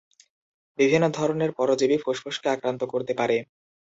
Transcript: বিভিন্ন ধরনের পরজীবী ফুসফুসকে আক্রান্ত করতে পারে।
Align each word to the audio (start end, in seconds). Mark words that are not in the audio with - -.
বিভিন্ন 0.79 1.05
ধরনের 1.09 1.51
পরজীবী 1.51 1.97
ফুসফুসকে 1.97 2.47
আক্রান্ত 2.49 2.81
করতে 2.83 3.13
পারে। 3.13 3.37